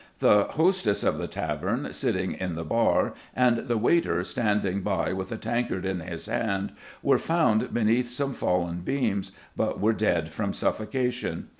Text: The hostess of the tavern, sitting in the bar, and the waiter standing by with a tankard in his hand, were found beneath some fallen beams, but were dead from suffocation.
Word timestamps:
The 0.17 0.45
hostess 0.45 1.03
of 1.03 1.19
the 1.19 1.27
tavern, 1.27 1.93
sitting 1.93 2.31
in 2.33 2.55
the 2.55 2.63
bar, 2.63 3.13
and 3.35 3.67
the 3.67 3.77
waiter 3.77 4.23
standing 4.23 4.81
by 4.81 5.13
with 5.13 5.31
a 5.31 5.37
tankard 5.37 5.85
in 5.85 5.99
his 5.99 6.25
hand, 6.25 6.71
were 7.03 7.19
found 7.19 7.71
beneath 7.71 8.09
some 8.09 8.33
fallen 8.33 8.79
beams, 8.79 9.31
but 9.55 9.79
were 9.79 9.93
dead 9.93 10.29
from 10.29 10.53
suffocation. 10.53 11.49